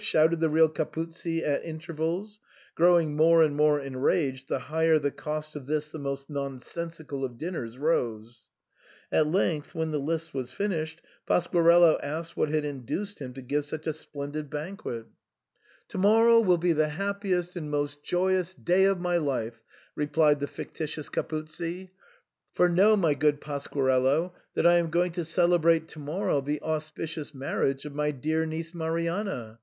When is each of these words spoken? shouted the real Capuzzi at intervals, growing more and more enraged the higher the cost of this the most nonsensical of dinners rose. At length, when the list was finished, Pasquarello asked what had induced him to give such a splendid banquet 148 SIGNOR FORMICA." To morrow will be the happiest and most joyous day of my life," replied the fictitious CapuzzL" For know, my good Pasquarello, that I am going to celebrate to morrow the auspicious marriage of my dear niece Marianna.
shouted 0.01 0.39
the 0.39 0.49
real 0.49 0.67
Capuzzi 0.67 1.43
at 1.43 1.63
intervals, 1.63 2.39
growing 2.73 3.15
more 3.15 3.43
and 3.43 3.55
more 3.55 3.79
enraged 3.79 4.47
the 4.47 4.57
higher 4.57 4.97
the 4.97 5.11
cost 5.11 5.55
of 5.55 5.67
this 5.67 5.91
the 5.91 5.99
most 5.99 6.27
nonsensical 6.27 7.23
of 7.23 7.37
dinners 7.37 7.77
rose. 7.77 8.41
At 9.11 9.27
length, 9.27 9.75
when 9.75 9.91
the 9.91 9.99
list 9.99 10.33
was 10.33 10.51
finished, 10.51 11.03
Pasquarello 11.27 11.99
asked 12.01 12.35
what 12.35 12.49
had 12.49 12.65
induced 12.65 13.21
him 13.21 13.35
to 13.35 13.43
give 13.43 13.63
such 13.63 13.85
a 13.85 13.93
splendid 13.93 14.49
banquet 14.49 15.05
148 15.91 15.91
SIGNOR 15.91 15.91
FORMICA." 15.91 15.91
To 15.91 15.97
morrow 15.99 16.39
will 16.39 16.57
be 16.57 16.73
the 16.73 16.89
happiest 16.89 17.55
and 17.55 17.69
most 17.69 18.01
joyous 18.01 18.55
day 18.55 18.85
of 18.85 18.99
my 18.99 19.17
life," 19.17 19.61
replied 19.93 20.39
the 20.39 20.47
fictitious 20.47 21.09
CapuzzL" 21.09 21.89
For 22.55 22.67
know, 22.67 22.95
my 22.95 23.13
good 23.13 23.39
Pasquarello, 23.39 24.33
that 24.55 24.65
I 24.65 24.77
am 24.77 24.89
going 24.89 25.11
to 25.11 25.23
celebrate 25.23 25.87
to 25.89 25.99
morrow 25.99 26.41
the 26.41 26.59
auspicious 26.63 27.35
marriage 27.35 27.85
of 27.85 27.93
my 27.93 28.09
dear 28.09 28.47
niece 28.47 28.73
Marianna. 28.73 29.59